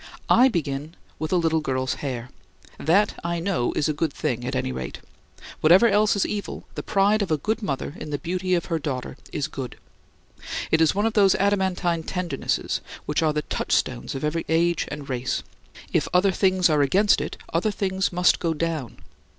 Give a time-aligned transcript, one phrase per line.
[0.29, 2.31] I begin with a little girl's hair.
[2.79, 4.99] That I know is a good thing at any rate.
[5.59, 8.79] Whatever else is evil, the pride of a good mother in the beauty of her
[8.79, 9.77] daughter is good.
[10.71, 15.07] It is one of those adamantine tendernesses which are the touchstones of every age and
[15.07, 15.43] race.
[15.93, 18.97] If other things are against it, other things must go down.